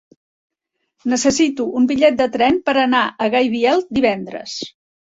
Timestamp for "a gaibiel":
3.29-3.89